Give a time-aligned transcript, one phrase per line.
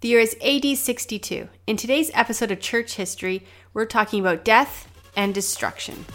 [0.00, 1.50] The year is AD 62.
[1.66, 6.06] In today's episode of Church History, we're talking about death and destruction.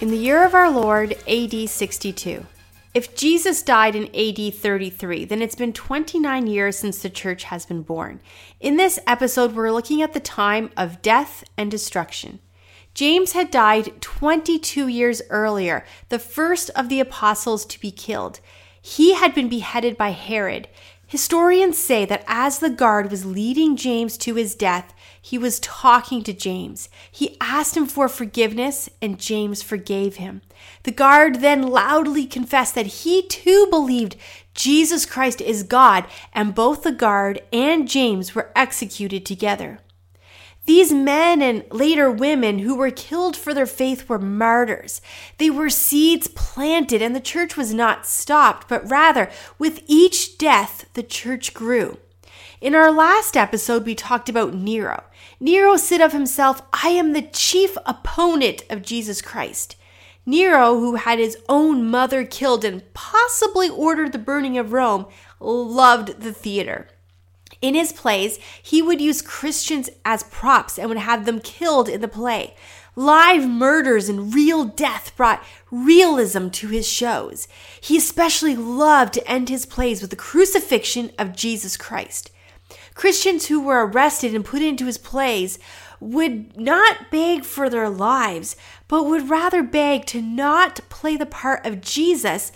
[0.00, 2.44] In the year of our Lord, AD 62.
[2.94, 7.66] If Jesus died in AD 33, then it's been 29 years since the church has
[7.66, 8.20] been born.
[8.60, 12.38] In this episode, we're looking at the time of death and destruction.
[12.94, 18.38] James had died 22 years earlier, the first of the apostles to be killed.
[18.80, 20.68] He had been beheaded by Herod.
[21.14, 26.24] Historians say that as the guard was leading James to his death, he was talking
[26.24, 26.88] to James.
[27.08, 30.42] He asked him for forgiveness, and James forgave him.
[30.82, 34.16] The guard then loudly confessed that he too believed
[34.54, 39.78] Jesus Christ is God, and both the guard and James were executed together.
[40.66, 45.02] These men and later women who were killed for their faith were martyrs.
[45.36, 50.86] They were seeds planted, and the church was not stopped, but rather, with each death,
[50.94, 51.98] the church grew.
[52.62, 55.04] In our last episode, we talked about Nero.
[55.38, 59.76] Nero said of himself, I am the chief opponent of Jesus Christ.
[60.24, 65.04] Nero, who had his own mother killed and possibly ordered the burning of Rome,
[65.38, 66.88] loved the theater.
[67.64, 72.02] In his plays, he would use Christians as props and would have them killed in
[72.02, 72.54] the play.
[72.94, 77.48] Live murders and real death brought realism to his shows.
[77.80, 82.30] He especially loved to end his plays with the crucifixion of Jesus Christ.
[82.92, 85.58] Christians who were arrested and put into his plays
[86.00, 88.56] would not beg for their lives,
[88.88, 92.52] but would rather beg to not play the part of Jesus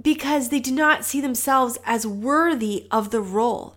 [0.00, 3.76] because they did not see themselves as worthy of the role.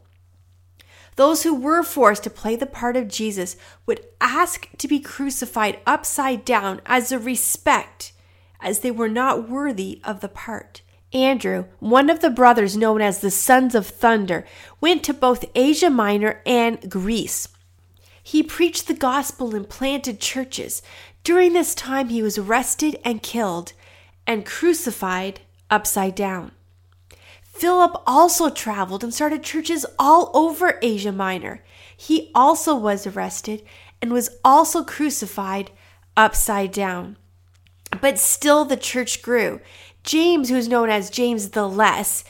[1.15, 5.79] Those who were forced to play the part of Jesus would ask to be crucified
[5.85, 8.11] upside down as a respect,
[8.59, 10.81] as they were not worthy of the part.
[11.13, 14.45] Andrew, one of the brothers known as the Sons of Thunder,
[14.81, 17.47] went to both Asia Minor and Greece.
[18.21, 20.81] He preached the gospel and planted churches.
[21.23, 23.71] During this time, he was arrested and killed
[24.27, 25.39] and crucified
[25.69, 26.51] upside down.
[27.55, 31.63] Philip also traveled and started churches all over Asia Minor.
[31.95, 33.63] He also was arrested
[34.01, 35.71] and was also crucified
[36.17, 37.17] upside down.
[38.01, 39.61] But still, the church grew.
[40.03, 42.25] James, who's known as James the Less,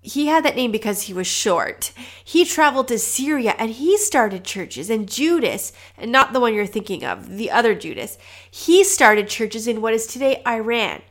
[0.00, 1.92] he had that name because he was short.
[2.24, 4.90] He traveled to Syria and he started churches.
[4.90, 8.16] And Judas, and not the one you're thinking of, the other Judas,
[8.48, 11.02] he started churches in what is today Iran.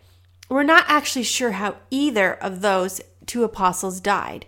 [0.49, 4.47] We're not actually sure how either of those two apostles died.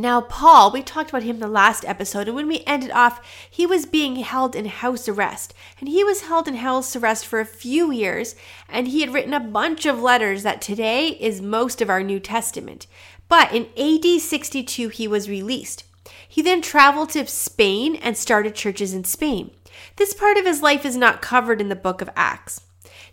[0.00, 3.66] Now, Paul, we talked about him the last episode, and when we ended off, he
[3.66, 5.52] was being held in house arrest.
[5.78, 8.34] And he was held in house arrest for a few years,
[8.66, 12.18] and he had written a bunch of letters that today is most of our New
[12.18, 12.86] Testament.
[13.28, 15.84] But in AD 62, he was released.
[16.26, 19.50] He then traveled to Spain and started churches in Spain.
[19.96, 22.62] This part of his life is not covered in the book of Acts.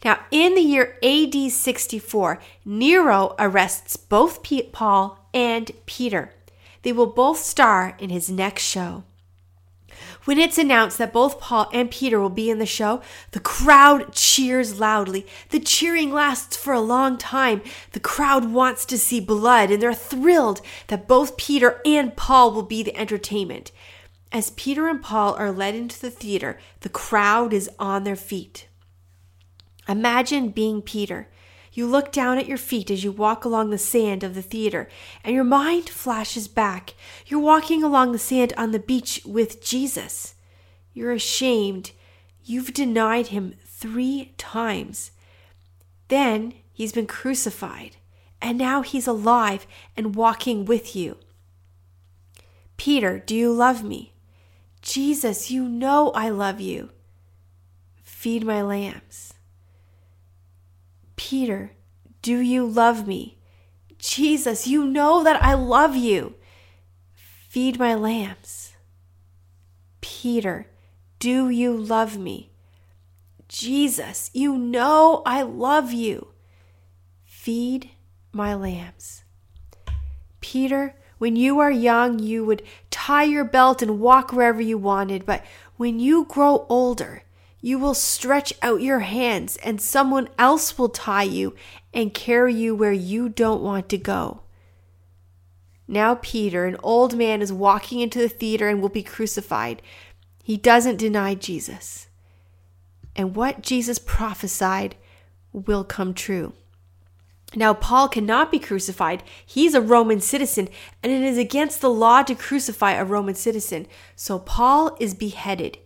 [0.04, 4.42] Now, in the year AD 64, Nero arrests both
[4.72, 6.34] Paul and Peter.
[6.84, 9.04] They will both star in his next show.
[10.26, 14.12] When it's announced that both Paul and Peter will be in the show, the crowd
[14.12, 15.26] cheers loudly.
[15.50, 17.62] The cheering lasts for a long time.
[17.94, 22.64] The crowd wants to see blood, and they're thrilled that both Peter and Paul will
[22.64, 23.72] be the entertainment.
[24.32, 28.68] As Peter and Paul are led into the theater, the crowd is on their feet.
[29.88, 31.30] Imagine being Peter.
[31.72, 34.90] You look down at your feet as you walk along the sand of the theater,
[35.24, 36.96] and your mind flashes back.
[37.28, 40.34] You're walking along the sand on the beach with Jesus.
[40.94, 41.92] You're ashamed.
[42.44, 45.12] You've denied him three times.
[46.08, 47.98] Then he's been crucified,
[48.42, 51.18] and now he's alive and walking with you.
[52.78, 54.14] Peter, do you love me?
[54.82, 56.90] Jesus, you know I love you.
[58.04, 59.34] Feed my lambs.
[61.30, 61.74] Peter,
[62.22, 63.38] do you love me?
[64.00, 66.36] Jesus, you know that I love you.
[67.50, 68.72] Feed my lambs.
[70.00, 70.68] Peter,
[71.20, 72.52] do you love me?
[73.50, 76.30] Jesus, you know I love you.
[77.26, 77.90] Feed
[78.32, 79.26] my lambs.
[80.40, 85.26] Peter, when you are young, you would tie your belt and walk wherever you wanted,
[85.26, 85.44] but
[85.76, 87.24] when you grow older,
[87.60, 91.56] you will stretch out your hands, and someone else will tie you
[91.94, 94.42] and carry you where you don't want to go.
[95.88, 99.82] Now, Peter, an old man, is walking into the theater and will be crucified.
[100.44, 102.08] He doesn't deny Jesus.
[103.16, 104.96] And what Jesus prophesied
[105.52, 106.54] will come true.
[107.56, 109.24] Now, Paul cannot be crucified.
[109.46, 110.68] He's a Roman citizen,
[111.02, 113.88] and it is against the law to crucify a Roman citizen.
[114.16, 115.78] So, Paul is beheaded.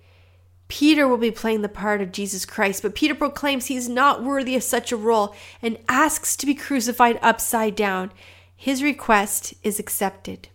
[0.72, 4.24] Peter will be playing the part of Jesus Christ, but Peter proclaims he is not
[4.24, 8.10] worthy of such a role and asks to be crucified upside down.
[8.56, 10.48] His request is accepted.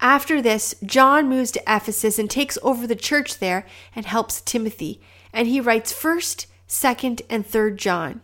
[0.00, 5.02] After this, John moves to Ephesus and takes over the church there and helps Timothy,
[5.30, 8.22] and he writes 1st, 2nd, and 3rd John.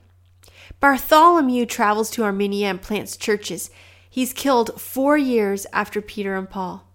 [0.80, 3.68] Bartholomew travels to Armenia and plants churches.
[4.08, 6.88] He's killed four years after Peter and Paul.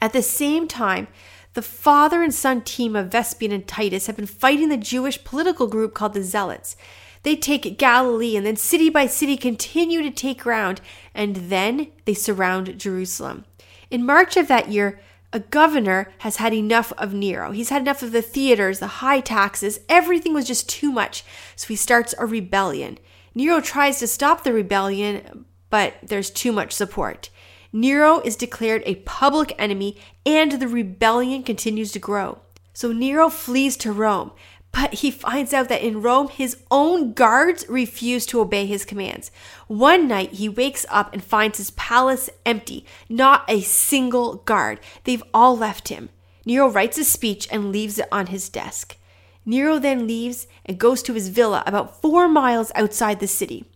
[0.00, 1.08] At the same time,
[1.56, 5.66] the father and son team of Vespasian and Titus have been fighting the Jewish political
[5.66, 6.76] group called the Zealots.
[7.22, 10.82] They take Galilee and then city by city continue to take ground,
[11.14, 13.46] and then they surround Jerusalem.
[13.90, 15.00] In March of that year,
[15.32, 17.52] a governor has had enough of Nero.
[17.52, 21.24] He's had enough of the theaters, the high taxes, everything was just too much.
[21.56, 22.98] So he starts a rebellion.
[23.34, 27.30] Nero tries to stop the rebellion, but there's too much support.
[27.76, 32.38] Nero is declared a public enemy and the rebellion continues to grow.
[32.72, 34.30] So Nero flees to Rome.
[34.72, 39.30] But he finds out that in Rome, his own guards refuse to obey his commands.
[39.66, 44.80] One night, he wakes up and finds his palace empty, not a single guard.
[45.04, 46.08] They've all left him.
[46.46, 48.96] Nero writes a speech and leaves it on his desk.
[49.44, 53.66] Nero then leaves and goes to his villa about four miles outside the city.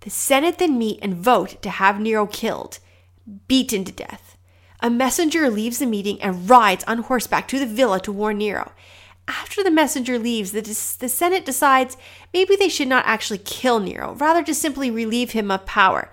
[0.00, 2.78] The Senate then meet and vote to have Nero killed,
[3.48, 4.36] beaten to death.
[4.80, 8.72] A messenger leaves the meeting and rides on horseback to the villa to warn Nero
[9.28, 11.96] after the messenger leaves, the, the Senate decides
[12.32, 16.10] maybe they should not actually kill Nero, rather just simply relieve him of power.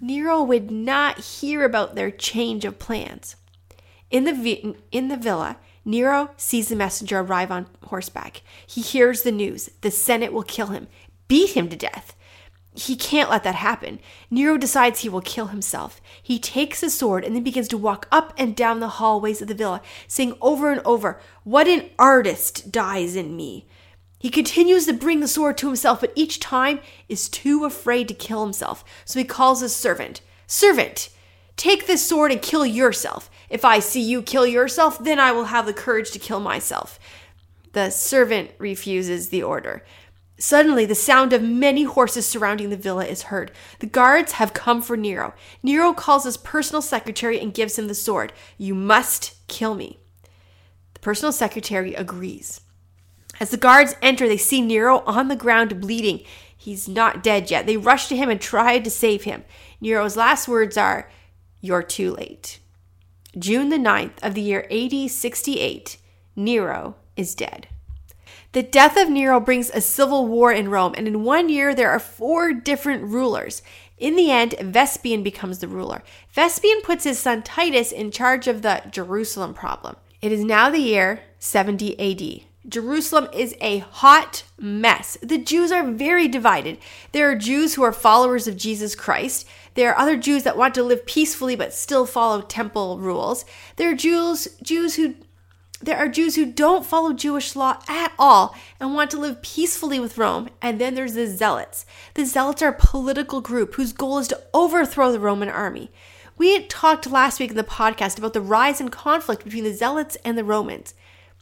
[0.00, 3.36] Nero would not hear about their change of plans.
[4.10, 8.42] In the, in the villa, Nero sees the messenger arrive on horseback.
[8.66, 10.86] He hears the news the Senate will kill him,
[11.28, 12.14] beat him to death
[12.74, 13.98] he can't let that happen.
[14.30, 16.00] Nero decides he will kill himself.
[16.22, 19.48] He takes his sword and then begins to walk up and down the hallways of
[19.48, 23.66] the villa, saying over and over, What an artist dies in me.
[24.18, 28.14] He continues to bring the sword to himself, but each time is too afraid to
[28.14, 28.84] kill himself.
[29.04, 31.08] So he calls his servant, Servant,
[31.56, 33.30] take this sword and kill yourself.
[33.48, 37.00] If I see you kill yourself, then I will have the courage to kill myself.
[37.72, 39.84] The servant refuses the order.
[40.40, 43.52] Suddenly, the sound of many horses surrounding the villa is heard.
[43.80, 45.34] The guards have come for Nero.
[45.62, 48.32] Nero calls his personal secretary and gives him the sword.
[48.56, 50.00] You must kill me.
[50.94, 52.62] The personal secretary agrees.
[53.38, 56.24] As the guards enter, they see Nero on the ground bleeding.
[56.56, 57.66] He's not dead yet.
[57.66, 59.44] They rush to him and try to save him.
[59.78, 61.10] Nero's last words are,
[61.60, 62.60] You're too late.
[63.38, 65.98] June the 9th of the year AD 68,
[66.34, 67.68] Nero is dead.
[68.52, 71.90] The death of Nero brings a civil war in Rome, and in one year there
[71.90, 73.62] are four different rulers.
[73.96, 76.02] In the end, Vespian becomes the ruler.
[76.34, 79.94] Vespian puts his son Titus in charge of the Jerusalem problem.
[80.20, 82.44] It is now the year 70 AD.
[82.68, 85.16] Jerusalem is a hot mess.
[85.22, 86.78] The Jews are very divided.
[87.12, 89.46] There are Jews who are followers of Jesus Christ.
[89.74, 93.44] There are other Jews that want to live peacefully but still follow temple rules.
[93.76, 95.14] There are Jews Jews who
[95.82, 99.98] there are Jews who don't follow Jewish law at all and want to live peacefully
[99.98, 100.50] with Rome.
[100.60, 101.86] And then there's the Zealots.
[102.14, 105.90] The Zealots are a political group whose goal is to overthrow the Roman army.
[106.36, 109.74] We had talked last week in the podcast about the rise in conflict between the
[109.74, 110.94] Zealots and the Romans.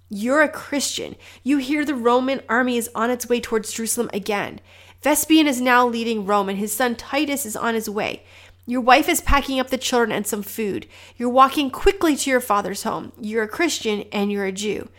[0.08, 1.16] You're a Christian.
[1.42, 4.60] You hear the Roman army is on its way towards Jerusalem again.
[5.02, 8.24] Vespasian is now leading Rome, and his son Titus is on his way.
[8.68, 10.86] Your wife is packing up the children and some food.
[11.16, 13.12] You're walking quickly to your father's home.
[13.18, 14.90] You're a Christian and you're a Jew.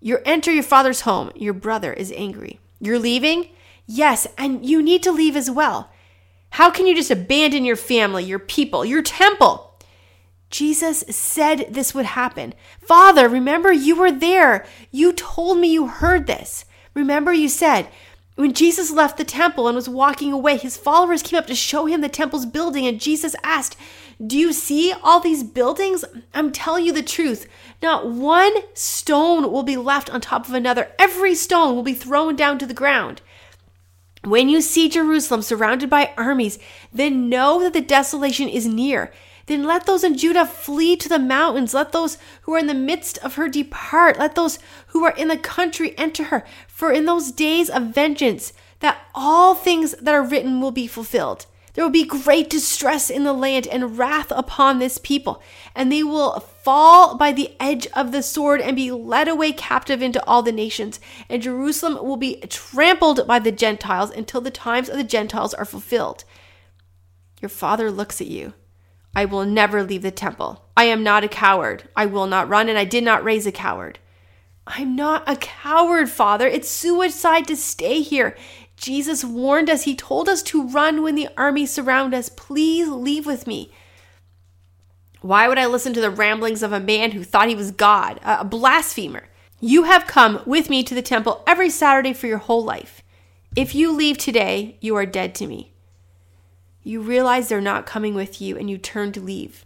[0.00, 1.30] You enter your father's home.
[1.34, 2.58] Your brother is angry.
[2.80, 3.50] You're leaving?
[3.86, 5.90] Yes, and you need to leave as well.
[6.52, 9.78] How can you just abandon your family, your people, your temple?
[10.48, 12.54] Jesus said this would happen.
[12.80, 14.64] Father, remember you were there.
[14.90, 16.64] You told me you heard this.
[16.94, 17.88] Remember you said,
[18.38, 21.86] when Jesus left the temple and was walking away, his followers came up to show
[21.86, 23.76] him the temple's building, and Jesus asked,
[24.24, 26.04] Do you see all these buildings?
[26.32, 27.48] I'm telling you the truth.
[27.82, 32.36] Not one stone will be left on top of another, every stone will be thrown
[32.36, 33.22] down to the ground.
[34.22, 36.60] When you see Jerusalem surrounded by armies,
[36.92, 39.12] then know that the desolation is near.
[39.48, 41.72] Then let those in Judah flee to the mountains.
[41.72, 44.18] Let those who are in the midst of her depart.
[44.18, 46.44] Let those who are in the country enter her.
[46.66, 51.46] For in those days of vengeance, that all things that are written will be fulfilled.
[51.72, 55.40] There will be great distress in the land and wrath upon this people,
[55.74, 60.02] and they will fall by the edge of the sword and be led away captive
[60.02, 61.00] into all the nations.
[61.30, 65.64] And Jerusalem will be trampled by the Gentiles until the times of the Gentiles are
[65.64, 66.24] fulfilled.
[67.40, 68.52] Your father looks at you.
[69.18, 70.64] I will never leave the temple.
[70.76, 71.88] I am not a coward.
[71.96, 73.98] I will not run, and I did not raise a coward.
[74.64, 76.46] I'm not a coward, Father.
[76.46, 78.36] It's suicide to stay here.
[78.76, 79.82] Jesus warned us.
[79.82, 82.28] He told us to run when the army surround us.
[82.28, 83.72] Please leave with me.
[85.20, 88.20] Why would I listen to the ramblings of a man who thought he was God,
[88.22, 89.24] a blasphemer?
[89.58, 93.02] You have come with me to the temple every Saturday for your whole life.
[93.56, 95.72] If you leave today, you are dead to me.
[96.82, 99.64] You realize they're not coming with you and you turn to leave.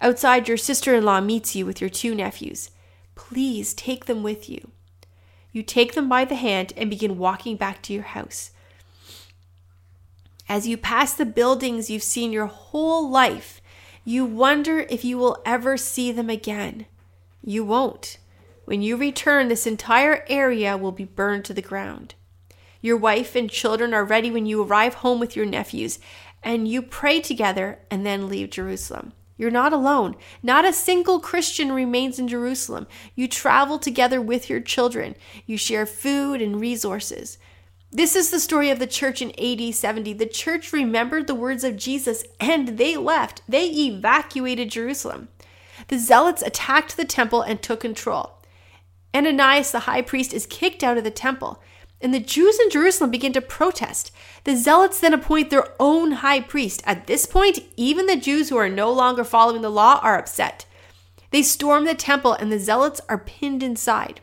[0.00, 2.70] Outside, your sister in law meets you with your two nephews.
[3.14, 4.70] Please take them with you.
[5.52, 8.52] You take them by the hand and begin walking back to your house.
[10.48, 13.60] As you pass the buildings you've seen your whole life,
[14.04, 16.86] you wonder if you will ever see them again.
[17.44, 18.18] You won't.
[18.64, 22.14] When you return, this entire area will be burned to the ground.
[22.80, 25.98] Your wife and children are ready when you arrive home with your nephews,
[26.42, 29.12] and you pray together and then leave Jerusalem.
[29.36, 30.16] You're not alone.
[30.42, 32.86] Not a single Christian remains in Jerusalem.
[33.14, 35.16] You travel together with your children.
[35.46, 37.38] You share food and resources.
[37.90, 40.12] This is the story of the church in AD 70.
[40.12, 43.42] The church remembered the words of Jesus and they left.
[43.48, 45.28] They evacuated Jerusalem.
[45.88, 48.42] The zealots attacked the temple and took control.
[49.14, 51.62] Ananias, the high priest, is kicked out of the temple.
[52.00, 54.10] And the Jews in Jerusalem begin to protest.
[54.44, 56.82] The Zealots then appoint their own high priest.
[56.86, 60.66] At this point, even the Jews who are no longer following the law are upset.
[61.30, 64.20] They storm the temple, and the Zealots are pinned inside.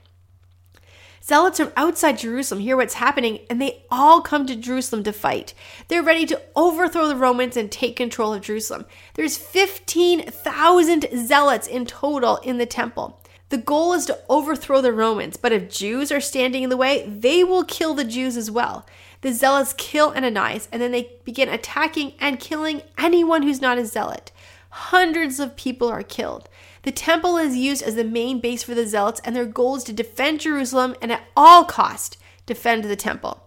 [1.24, 5.54] Zealots from outside Jerusalem hear what's happening, and they all come to Jerusalem to fight.
[5.90, 8.86] They're ready to overthrow the Romans and take control of Jerusalem.
[9.16, 13.22] There's 15,000 zealots in total in the temple.
[13.50, 17.08] The goal is to overthrow the Romans, but if Jews are standing in the way,
[17.08, 18.86] they will kill the Jews as well.
[19.22, 23.86] The zealots kill Ananias, and then they begin attacking and killing anyone who's not a
[23.86, 24.34] zealot.
[24.70, 26.50] Hundreds of people are killed.
[26.84, 29.84] The temple is used as the main base for the zealots, and their goal is
[29.86, 33.44] to defend Jerusalem and at all cost defend the temple.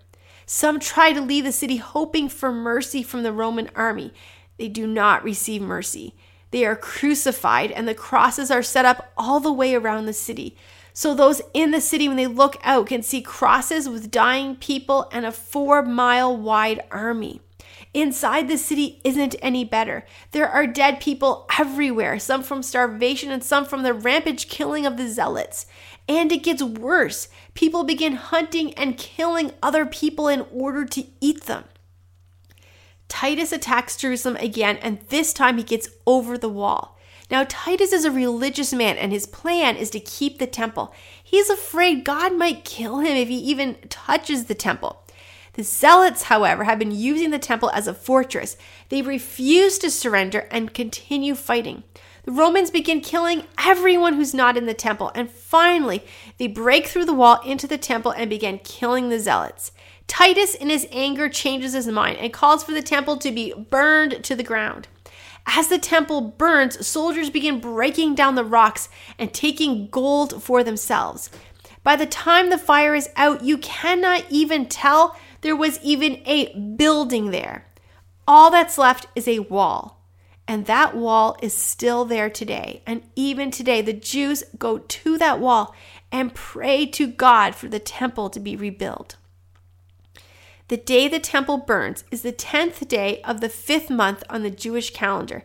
[0.46, 4.12] Some try to leave the city hoping for mercy from the Roman army.
[4.58, 6.16] They do not receive mercy.
[6.50, 10.56] They are crucified, and the crosses are set up all the way around the city.
[10.92, 15.08] So those in the city, when they look out, can see crosses with dying people
[15.12, 17.42] and a four mile wide army.
[17.94, 20.04] Inside the city isn't any better.
[20.32, 24.96] There are dead people everywhere, some from starvation and some from the rampage killing of
[24.96, 25.66] the zealots.
[26.08, 27.28] And it gets worse.
[27.54, 31.64] People begin hunting and killing other people in order to eat them.
[33.06, 36.98] Titus attacks Jerusalem again, and this time he gets over the wall.
[37.30, 40.92] Now, Titus is a religious man, and his plan is to keep the temple.
[41.22, 45.03] He's afraid God might kill him if he even touches the temple.
[45.54, 48.56] The Zealots, however, have been using the temple as a fortress.
[48.88, 51.84] They refuse to surrender and continue fighting.
[52.24, 56.04] The Romans begin killing everyone who's not in the temple, and finally,
[56.38, 59.70] they break through the wall into the temple and begin killing the Zealots.
[60.08, 64.24] Titus, in his anger, changes his mind and calls for the temple to be burned
[64.24, 64.88] to the ground.
[65.46, 71.30] As the temple burns, soldiers begin breaking down the rocks and taking gold for themselves.
[71.84, 76.58] By the time the fire is out, you cannot even tell there was even a
[76.58, 77.66] building there.
[78.26, 80.00] All that's left is a wall.
[80.48, 82.82] And that wall is still there today.
[82.86, 85.74] And even today, the Jews go to that wall
[86.10, 89.16] and pray to God for the temple to be rebuilt.
[90.68, 94.50] The day the temple burns is the 10th day of the fifth month on the
[94.50, 95.44] Jewish calendar,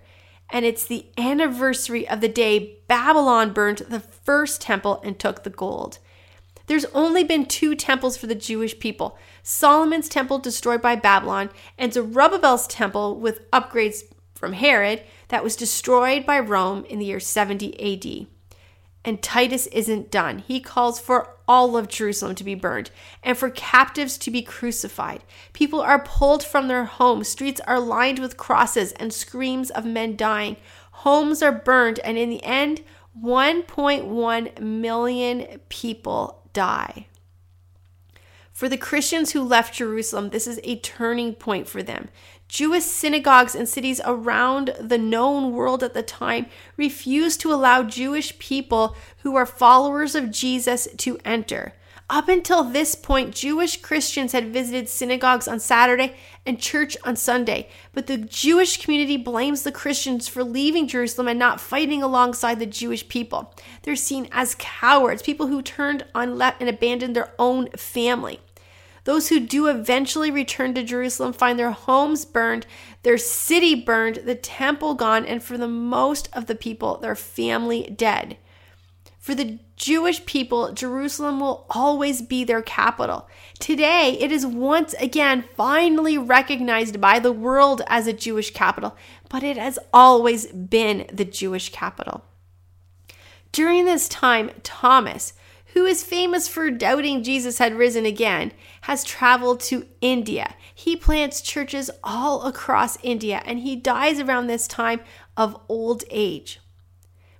[0.49, 5.49] and it's the anniversary of the day Babylon burned the first temple and took the
[5.49, 5.99] gold.
[6.69, 11.49] There's only been two temples for the Jewish people Solomon's temple destroyed by Babylon,
[11.79, 14.03] and Zerubbabel's temple with upgrades
[14.35, 17.73] from Herod that was destroyed by Rome in the year 70
[18.21, 18.27] AD.
[19.03, 20.43] And Titus isn't done.
[20.47, 22.91] He calls for all of Jerusalem to be burned
[23.23, 25.23] and for captives to be crucified.
[25.53, 27.29] People are pulled from their homes.
[27.29, 30.55] Streets are lined with crosses and screams of men dying.
[30.91, 32.83] Homes are burned, and in the end,
[33.19, 37.07] 1.1 million people die.
[38.51, 42.09] For the Christians who left Jerusalem, this is a turning point for them.
[42.49, 48.37] Jewish synagogues in cities around the known world at the time refused to allow Jewish
[48.39, 51.73] people who are followers of Jesus to enter.
[52.09, 57.69] Up until this point, Jewish Christians had visited synagogues on Saturday and church on Sunday,
[57.93, 62.65] but the Jewish community blames the Christians for leaving Jerusalem and not fighting alongside the
[62.65, 63.53] Jewish people.
[63.83, 68.39] They're seen as cowards, people who turned on left and abandoned their own family.
[69.09, 72.67] Those who do eventually return to Jerusalem find their homes burned,
[73.01, 77.91] their city burned, the temple gone, and for the most of the people, their family
[77.97, 78.37] dead.
[79.17, 83.27] For the Jewish people, Jerusalem will always be their capital.
[83.57, 88.95] Today, it is once again finally recognized by the world as a Jewish capital,
[89.27, 92.25] but it has always been the Jewish capital.
[93.51, 95.33] During this time, Thomas,
[95.73, 100.55] who is famous for doubting Jesus had risen again, has traveled to India.
[100.73, 105.01] He plants churches all across India and he dies around this time
[105.37, 106.59] of old age.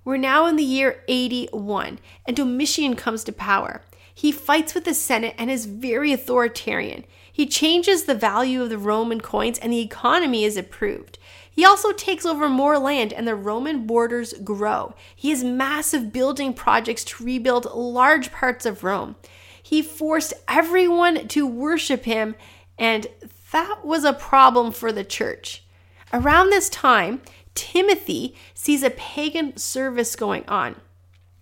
[0.04, 3.82] We're now in the year 81 and Domitian comes to power.
[4.14, 7.04] He fights with the Senate and is very authoritarian.
[7.32, 11.18] He changes the value of the Roman coins and the economy is improved.
[11.50, 14.94] He also takes over more land and the Roman borders grow.
[15.14, 19.16] He has massive building projects to rebuild large parts of Rome.
[19.62, 22.34] He forced everyone to worship him,
[22.78, 23.06] and
[23.52, 25.64] that was a problem for the church.
[26.12, 27.22] Around this time,
[27.54, 30.76] Timothy sees a pagan service going on.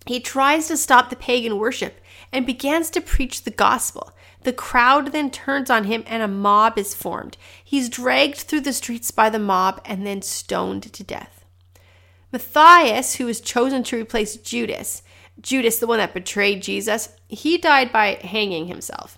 [0.05, 4.11] He tries to stop the pagan worship and begins to preach the gospel.
[4.43, 7.37] The crowd then turns on him and a mob is formed.
[7.63, 11.45] He's dragged through the streets by the mob and then stoned to death.
[12.31, 15.01] Matthias, who was chosen to replace Judas,
[15.41, 19.17] Judas, the one that betrayed Jesus, he died by hanging himself.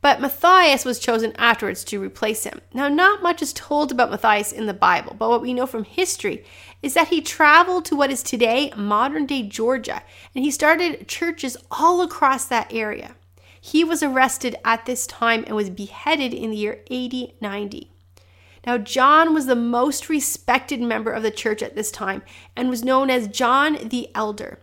[0.00, 2.60] But Matthias was chosen afterwards to replace him.
[2.74, 5.84] Now, not much is told about Matthias in the Bible, but what we know from
[5.84, 6.44] history
[6.82, 10.02] is that he traveled to what is today modern day Georgia,
[10.34, 13.14] and he started churches all across that area.
[13.66, 17.90] He was arrested at this time and was beheaded in the year 80 90.
[18.66, 22.22] Now, John was the most respected member of the church at this time
[22.54, 24.60] and was known as John the Elder.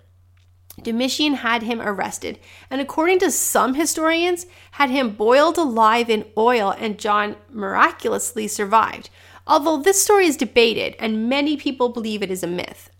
[0.83, 2.37] Domitian had him arrested,
[2.69, 9.09] and according to some historians, had him boiled alive in oil, and John miraculously survived.
[9.47, 12.91] Although this story is debated, and many people believe it is a myth.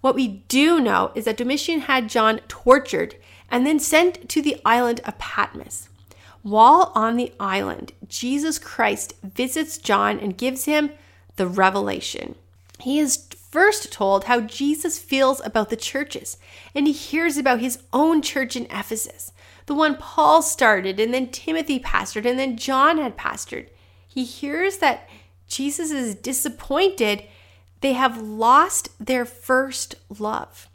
[0.00, 3.14] What we do know is that Domitian had John tortured
[3.50, 5.88] and then sent to the island of Patmos.
[6.42, 10.90] While on the island, Jesus Christ visits John and gives him
[11.36, 12.34] the revelation.
[12.80, 16.36] He is first told how Jesus feels about the churches,
[16.74, 19.32] and he hears about his own church in Ephesus,
[19.66, 23.68] the one Paul started, and then Timothy pastored, and then John had pastored.
[24.06, 25.08] He hears that
[25.46, 27.24] Jesus is disappointed
[27.80, 30.68] they have lost their first love.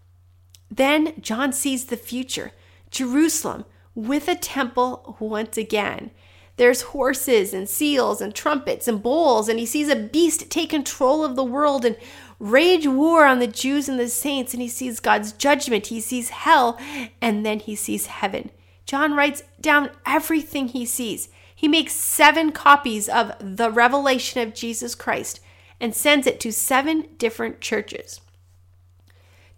[0.70, 2.52] Then John sees the future.
[2.92, 6.12] Jerusalem with a temple once again.
[6.58, 11.24] There's horses and seals and trumpets and bowls, and he sees a beast take control
[11.24, 11.96] of the world and
[12.38, 16.30] rage war on the Jews and the saints, and he sees God's judgment, he sees
[16.30, 16.78] hell,
[17.22, 18.52] and then he sees heaven.
[18.86, 21.30] John writes down everything he sees.
[21.56, 25.40] He makes seven copies of the revelation of Jesus Christ
[25.80, 28.20] and sends it to seven different churches.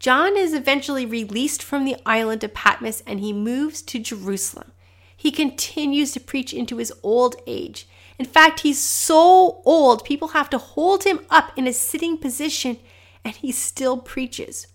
[0.01, 4.71] John is eventually released from the island of Patmos and he moves to Jerusalem.
[5.15, 7.87] He continues to preach into his old age.
[8.17, 12.79] In fact, he's so old, people have to hold him up in a sitting position
[13.23, 14.65] and he still preaches.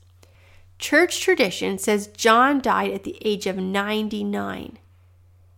[0.79, 4.79] Church tradition says John died at the age of 99.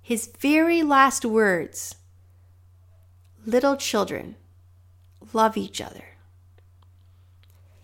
[0.01, 1.95] His very last words
[3.45, 4.37] Little children,
[5.35, 6.18] love each other.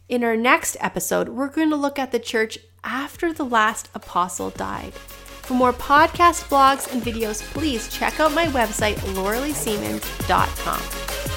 [0.06, 4.50] In our next episode, we're going to look at the church after the last apostle
[4.50, 4.92] died.
[4.92, 11.33] For more podcast, blogs, and videos, please check out my website, lauraleesiemens.com.